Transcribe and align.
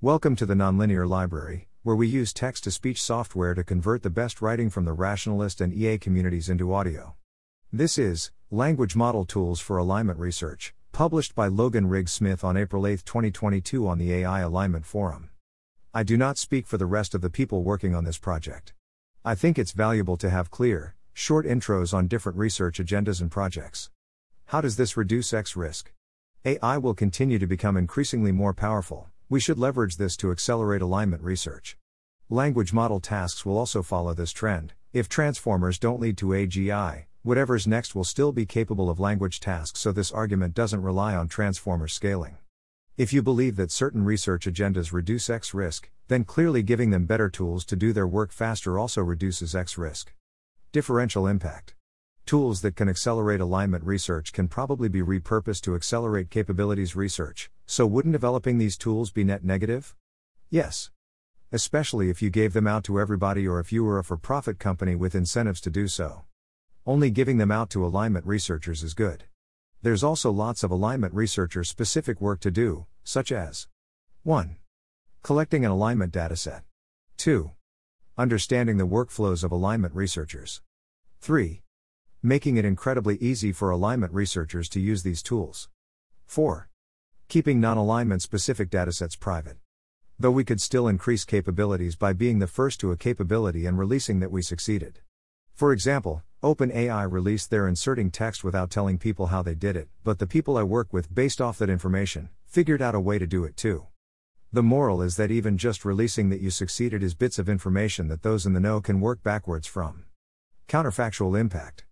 Welcome 0.00 0.36
to 0.36 0.46
the 0.46 0.54
Nonlinear 0.54 1.08
Library, 1.08 1.66
where 1.82 1.96
we 1.96 2.06
use 2.06 2.32
text 2.32 2.62
to 2.62 2.70
speech 2.70 3.02
software 3.02 3.52
to 3.54 3.64
convert 3.64 4.04
the 4.04 4.10
best 4.10 4.40
writing 4.40 4.70
from 4.70 4.84
the 4.84 4.92
rationalist 4.92 5.60
and 5.60 5.74
EA 5.74 5.98
communities 5.98 6.48
into 6.48 6.72
audio. 6.72 7.16
This 7.72 7.98
is 7.98 8.30
Language 8.48 8.94
Model 8.94 9.24
Tools 9.24 9.58
for 9.58 9.76
Alignment 9.76 10.20
Research, 10.20 10.72
published 10.92 11.34
by 11.34 11.48
Logan 11.48 11.88
Riggs 11.88 12.12
Smith 12.12 12.44
on 12.44 12.56
April 12.56 12.86
8, 12.86 13.04
2022, 13.04 13.88
on 13.88 13.98
the 13.98 14.12
AI 14.12 14.38
Alignment 14.38 14.86
Forum. 14.86 15.30
I 15.92 16.04
do 16.04 16.16
not 16.16 16.38
speak 16.38 16.68
for 16.68 16.78
the 16.78 16.86
rest 16.86 17.12
of 17.12 17.20
the 17.20 17.28
people 17.28 17.64
working 17.64 17.96
on 17.96 18.04
this 18.04 18.18
project. 18.18 18.74
I 19.24 19.34
think 19.34 19.58
it's 19.58 19.72
valuable 19.72 20.16
to 20.18 20.30
have 20.30 20.52
clear, 20.52 20.94
short 21.12 21.44
intros 21.44 21.92
on 21.92 22.06
different 22.06 22.38
research 22.38 22.78
agendas 22.78 23.20
and 23.20 23.32
projects. 23.32 23.90
How 24.44 24.60
does 24.60 24.76
this 24.76 24.96
reduce 24.96 25.32
X 25.32 25.56
risk? 25.56 25.92
AI 26.44 26.78
will 26.78 26.94
continue 26.94 27.40
to 27.40 27.48
become 27.48 27.76
increasingly 27.76 28.30
more 28.30 28.54
powerful 28.54 29.08
we 29.30 29.40
should 29.40 29.58
leverage 29.58 29.96
this 29.96 30.16
to 30.16 30.30
accelerate 30.30 30.80
alignment 30.80 31.22
research. 31.22 31.76
Language 32.30 32.72
model 32.72 32.98
tasks 32.98 33.44
will 33.44 33.58
also 33.58 33.82
follow 33.82 34.14
this 34.14 34.32
trend. 34.32 34.72
If 34.94 35.06
transformers 35.06 35.78
don't 35.78 36.00
lead 36.00 36.16
to 36.18 36.28
AGI, 36.28 37.04
whatever's 37.22 37.66
next 37.66 37.94
will 37.94 38.04
still 38.04 38.32
be 38.32 38.46
capable 38.46 38.88
of 38.88 38.98
language 38.98 39.38
tasks, 39.38 39.80
so 39.80 39.92
this 39.92 40.10
argument 40.10 40.54
doesn't 40.54 40.80
rely 40.80 41.14
on 41.14 41.28
transformer 41.28 41.88
scaling. 41.88 42.38
If 42.96 43.12
you 43.12 43.22
believe 43.22 43.56
that 43.56 43.70
certain 43.70 44.02
research 44.02 44.46
agendas 44.46 44.94
reduce 44.94 45.28
X 45.28 45.52
risk, 45.52 45.90
then 46.08 46.24
clearly 46.24 46.62
giving 46.62 46.88
them 46.88 47.04
better 47.04 47.28
tools 47.28 47.66
to 47.66 47.76
do 47.76 47.92
their 47.92 48.06
work 48.06 48.32
faster 48.32 48.78
also 48.78 49.02
reduces 49.02 49.54
X 49.54 49.76
risk. 49.76 50.14
Differential 50.72 51.26
impact. 51.26 51.74
Tools 52.24 52.62
that 52.62 52.76
can 52.76 52.88
accelerate 52.88 53.40
alignment 53.40 53.84
research 53.84 54.32
can 54.32 54.48
probably 54.48 54.88
be 54.88 55.02
repurposed 55.02 55.60
to 55.62 55.74
accelerate 55.74 56.30
capabilities 56.30 56.96
research, 56.96 57.50
so 57.70 57.86
wouldn't 57.86 58.12
developing 58.12 58.58
these 58.58 58.76
tools 58.76 59.12
be 59.12 59.22
net 59.22 59.44
negative? 59.44 59.94
Yes. 60.50 60.90
Especially 61.52 62.10
if 62.10 62.20
you 62.20 62.30
gave 62.30 62.54
them 62.54 62.66
out 62.66 62.82
to 62.84 62.98
everybody 62.98 63.46
or 63.46 63.60
if 63.60 63.70
you 63.70 63.84
were 63.84 63.98
a 63.98 64.04
for 64.04 64.16
profit 64.16 64.58
company 64.58 64.96
with 64.96 65.14
incentives 65.14 65.60
to 65.60 65.70
do 65.70 65.86
so. 65.86 66.24
Only 66.86 67.10
giving 67.10 67.36
them 67.36 67.52
out 67.52 67.70
to 67.70 67.84
alignment 67.84 68.26
researchers 68.26 68.82
is 68.82 68.94
good. 68.94 69.24
There's 69.82 70.02
also 70.02 70.30
lots 70.30 70.64
of 70.64 70.70
alignment 70.70 71.14
researcher 71.14 71.62
specific 71.62 72.20
work 72.20 72.40
to 72.40 72.50
do, 72.50 72.86
such 73.04 73.30
as 73.30 73.68
1. 74.24 74.56
Collecting 75.22 75.64
an 75.64 75.70
alignment 75.70 76.12
dataset. 76.12 76.62
2. 77.18 77.52
Understanding 78.16 78.78
the 78.78 78.86
workflows 78.86 79.44
of 79.44 79.52
alignment 79.52 79.94
researchers. 79.94 80.62
3 81.20 81.62
making 82.22 82.56
it 82.56 82.64
incredibly 82.64 83.16
easy 83.18 83.52
for 83.52 83.70
alignment 83.70 84.12
researchers 84.12 84.68
to 84.68 84.80
use 84.80 85.04
these 85.04 85.22
tools. 85.22 85.68
4. 86.26 86.67
Keeping 87.28 87.60
non 87.60 87.76
alignment 87.76 88.22
specific 88.22 88.70
datasets 88.70 89.20
private. 89.20 89.58
Though 90.18 90.30
we 90.30 90.44
could 90.44 90.62
still 90.62 90.88
increase 90.88 91.26
capabilities 91.26 91.94
by 91.94 92.14
being 92.14 92.38
the 92.38 92.46
first 92.46 92.80
to 92.80 92.90
a 92.90 92.96
capability 92.96 93.66
and 93.66 93.78
releasing 93.78 94.20
that 94.20 94.30
we 94.30 94.40
succeeded. 94.40 95.00
For 95.52 95.70
example, 95.70 96.22
OpenAI 96.42 97.06
released 97.12 97.50
their 97.50 97.68
inserting 97.68 98.10
text 98.10 98.44
without 98.44 98.70
telling 98.70 98.96
people 98.96 99.26
how 99.26 99.42
they 99.42 99.54
did 99.54 99.76
it, 99.76 99.88
but 100.04 100.20
the 100.20 100.26
people 100.26 100.56
I 100.56 100.62
work 100.62 100.90
with, 100.90 101.14
based 101.14 101.38
off 101.38 101.58
that 101.58 101.68
information, 101.68 102.30
figured 102.46 102.80
out 102.80 102.94
a 102.94 103.00
way 103.00 103.18
to 103.18 103.26
do 103.26 103.44
it 103.44 103.58
too. 103.58 103.88
The 104.50 104.62
moral 104.62 105.02
is 105.02 105.16
that 105.16 105.30
even 105.30 105.58
just 105.58 105.84
releasing 105.84 106.30
that 106.30 106.40
you 106.40 106.48
succeeded 106.48 107.02
is 107.02 107.14
bits 107.14 107.38
of 107.38 107.46
information 107.46 108.08
that 108.08 108.22
those 108.22 108.46
in 108.46 108.54
the 108.54 108.60
know 108.60 108.80
can 108.80 109.02
work 109.02 109.22
backwards 109.22 109.66
from. 109.66 110.06
Counterfactual 110.66 111.38
impact. 111.38 111.84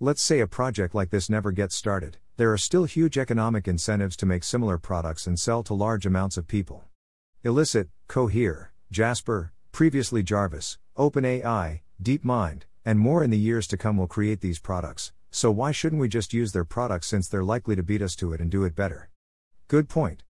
Let's 0.00 0.20
say 0.20 0.40
a 0.40 0.48
project 0.48 0.96
like 0.96 1.10
this 1.10 1.30
never 1.30 1.52
gets 1.52 1.76
started, 1.76 2.18
there 2.36 2.52
are 2.52 2.58
still 2.58 2.84
huge 2.84 3.18
economic 3.18 3.68
incentives 3.68 4.16
to 4.16 4.26
make 4.26 4.44
similar 4.44 4.78
products 4.78 5.26
and 5.26 5.38
sell 5.38 5.62
to 5.62 5.74
large 5.74 6.06
amounts 6.06 6.36
of 6.36 6.46
people. 6.46 6.84
Elicit, 7.44 7.88
Cohere, 8.08 8.72
Jasper, 8.90 9.52
previously 9.72 10.22
Jarvis, 10.22 10.78
OpenAI, 10.96 11.80
DeepMind, 12.02 12.62
and 12.84 12.98
more 12.98 13.22
in 13.22 13.30
the 13.30 13.38
years 13.38 13.66
to 13.66 13.76
come 13.76 13.96
will 13.96 14.06
create 14.06 14.40
these 14.40 14.58
products, 14.58 15.12
so 15.30 15.50
why 15.50 15.70
shouldn't 15.70 16.00
we 16.00 16.08
just 16.08 16.32
use 16.32 16.52
their 16.52 16.64
products 16.64 17.06
since 17.06 17.28
they're 17.28 17.44
likely 17.44 17.76
to 17.76 17.82
beat 17.82 18.02
us 18.02 18.16
to 18.16 18.32
it 18.32 18.40
and 18.40 18.50
do 18.50 18.64
it 18.64 18.74
better? 18.74 19.10
Good 19.68 19.88
point. 19.88 20.24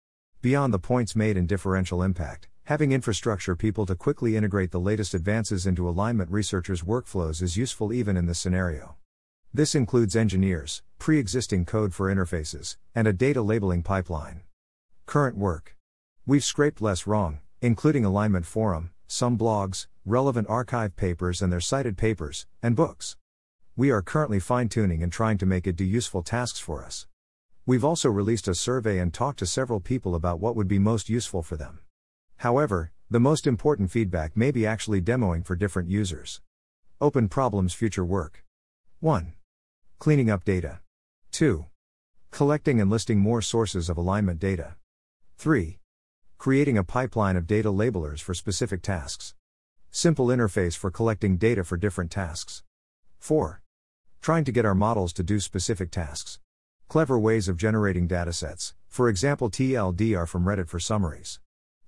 Beyond 0.43 0.73
the 0.73 0.79
points 0.79 1.17
made 1.17 1.37
in 1.37 1.47
differential 1.47 2.03
impact, 2.03 2.49
having 2.65 2.93
infrastructure 2.93 3.55
people 3.55 3.85
to 3.87 3.95
quickly 3.95 4.37
integrate 4.37 4.71
the 4.71 4.81
latest 4.81 5.13
advances 5.13 5.67
into 5.67 5.89
alignment 5.89 6.31
researchers' 6.31 6.83
workflows 6.83 7.43
is 7.43 7.57
useful 7.57 7.93
even 7.93 8.17
in 8.17 8.27
this 8.27 8.39
scenario. 8.39 8.97
This 9.53 9.75
includes 9.75 10.17
engineers, 10.17 10.83
pre 10.99 11.19
existing 11.19 11.65
code 11.65 11.95
for 11.95 12.13
interfaces, 12.13 12.77
and 12.95 13.07
a 13.07 13.13
data 13.13 13.43
labeling 13.43 13.83
pipeline. 13.83 14.43
Current 15.07 15.37
work. 15.37 15.77
We've 16.27 16.45
scraped 16.45 16.81
less 16.83 17.07
wrong, 17.07 17.41
including 17.61 18.05
Alignment 18.05 18.47
Forum, 18.47 18.91
some 19.07 19.39
blogs, 19.39 19.87
relevant 20.05 20.49
arXiv 20.49 20.97
papers 20.97 21.41
and 21.41 21.53
their 21.53 21.61
cited 21.61 21.97
papers, 21.97 22.47
and 22.63 22.75
books. 22.75 23.17
We 23.77 23.91
are 23.91 24.03
currently 24.03 24.41
fine 24.41 24.69
tuning 24.69 25.03
and 25.03 25.13
trying 25.13 25.39
to 25.39 25.47
make 25.47 25.67
it 25.67 25.77
do 25.77 25.85
useful 25.85 26.23
tasks 26.23 26.59
for 26.59 26.85
us. 26.85 27.07
We've 27.67 27.85
also 27.85 28.09
released 28.09 28.49
a 28.49 28.55
survey 28.55 28.99
and 28.99 29.13
talked 29.13 29.39
to 29.41 29.47
several 29.47 29.81
people 29.81 30.15
about 30.15 30.41
what 30.41 30.57
would 30.57 30.69
be 30.69 30.79
most 30.79 31.09
useful 31.09 31.43
for 31.43 31.57
them. 31.57 31.81
However, 32.39 32.93
the 33.11 33.21
most 33.21 33.47
important 33.47 33.91
feedback 33.91 34.37
may 34.37 34.51
be 34.51 34.67
actually 34.67 35.01
demoing 35.01 35.45
for 35.45 35.57
different 35.57 35.91
users. 35.91 36.41
Open 37.01 37.29
problems 37.29 37.75
future 37.75 38.05
work. 38.05 38.45
1. 39.01 39.35
Cleaning 39.99 40.31
up 40.31 40.45
data. 40.45 40.81
2. 41.37 41.67
Collecting 42.31 42.81
and 42.81 42.89
listing 42.89 43.19
more 43.19 43.43
sources 43.43 43.91
of 43.91 43.99
alignment 43.99 44.41
data. 44.41 44.77
3. 45.37 45.79
Creating 46.39 46.79
a 46.79 46.83
pipeline 46.83 47.37
of 47.37 47.47
data 47.47 47.69
labelers 47.69 48.21
for 48.21 48.33
specific 48.33 48.81
tasks. 48.81 49.35
Simple 49.91 50.29
interface 50.29 50.75
for 50.75 50.91
collecting 50.91 51.37
data 51.37 51.63
for 51.63 51.77
different 51.77 52.11
tasks. 52.11 52.63
4. 53.19 53.61
Trying 54.23 54.45
to 54.45 54.51
get 54.51 54.65
our 54.65 54.75
models 54.75 55.13
to 55.13 55.23
do 55.23 55.39
specific 55.39 55.91
tasks. 55.91 56.39
Clever 56.89 57.19
ways 57.19 57.49
of 57.49 57.59
generating 57.59 58.09
datasets, 58.09 58.73
for 58.89 59.07
example, 59.11 59.51
TLDR 59.51 60.27
from 60.27 60.47
Reddit 60.47 60.71
for 60.71 60.81
summaries. 60.81 61.39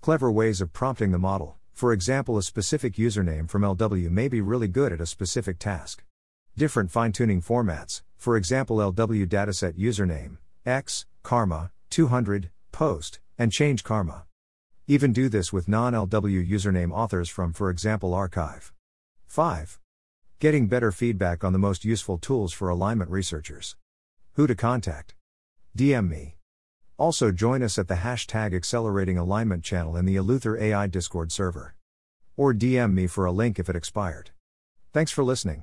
Clever 0.03 0.31
ways 0.31 0.61
of 0.61 0.75
prompting 0.75 1.11
the 1.11 1.19
model, 1.19 1.57
for 1.73 1.95
example, 1.95 2.37
a 2.37 2.43
specific 2.43 2.97
username 2.97 3.49
from 3.49 3.63
LW 3.63 4.11
may 4.11 4.29
be 4.29 4.43
really 4.43 4.69
good 4.69 4.93
at 4.93 5.01
a 5.01 5.07
specific 5.07 5.59
task. 5.59 6.05
Different 6.55 6.91
fine 6.91 7.13
tuning 7.13 7.41
formats, 7.41 8.03
for 8.19 8.37
example, 8.37 8.79
LW 8.79 9.27
dataset 9.27 9.79
username, 9.79 10.39
X, 10.67 11.07
karma, 11.23 11.71
200, 11.91 12.51
post, 12.73 13.21
and 13.39 13.53
change 13.53 13.85
karma. 13.85 14.25
Even 14.89 15.13
do 15.13 15.29
this 15.29 15.53
with 15.53 15.69
non 15.69 15.93
LW 15.93 16.47
username 16.47 16.93
authors 16.93 17.29
from, 17.29 17.53
for 17.53 17.71
example, 17.71 18.11
arXiv. 18.11 18.73
5. 19.27 19.79
Getting 20.41 20.67
better 20.67 20.91
feedback 20.91 21.45
on 21.45 21.53
the 21.53 21.59
most 21.59 21.85
useful 21.85 22.19
tools 22.19 22.53
for 22.53 22.69
alignment 22.69 23.11
researchers. 23.11 23.77
Who 24.35 24.47
to 24.47 24.55
contact? 24.55 25.15
DM 25.77 26.09
me. 26.09 26.37
Also, 26.97 27.31
join 27.31 27.63
us 27.63 27.79
at 27.79 27.87
the 27.87 27.97
hashtag 27.97 28.53
Accelerating 28.53 29.17
Alignment 29.17 29.63
channel 29.63 29.97
in 29.97 30.05
the 30.05 30.17
Eleuther 30.17 30.61
AI 30.61 30.89
Discord 30.89 31.31
server. 31.31 31.77
Or 32.37 32.53
DM 32.53 32.93
me 32.93 33.07
for 33.07 33.27
a 33.27 33.33
link 33.33 33.61
if 33.61 33.69
it 33.69 33.77
expired. 33.77 34.31
Thanks 34.93 35.13
for 35.13 35.23
listening. 35.23 35.63